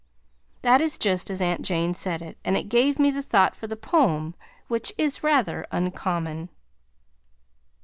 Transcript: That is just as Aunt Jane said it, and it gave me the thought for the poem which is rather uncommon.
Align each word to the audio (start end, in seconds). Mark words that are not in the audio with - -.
That 0.63 0.81
is 0.81 0.97
just 0.97 1.29
as 1.29 1.41
Aunt 1.41 1.61
Jane 1.61 1.93
said 1.93 2.23
it, 2.23 2.39
and 2.43 2.57
it 2.57 2.69
gave 2.69 2.97
me 2.97 3.11
the 3.11 3.21
thought 3.21 3.55
for 3.55 3.67
the 3.67 3.75
poem 3.75 4.33
which 4.67 4.91
is 4.97 5.21
rather 5.23 5.67
uncommon. 5.71 6.49